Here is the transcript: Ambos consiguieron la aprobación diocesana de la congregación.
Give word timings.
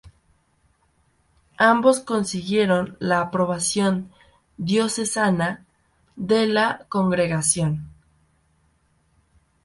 Ambos 1.59 1.99
consiguieron 1.99 2.97
la 2.99 3.21
aprobación 3.21 4.09
diocesana 4.57 5.67
de 6.15 6.47
la 6.47 6.87
congregación. 6.89 7.87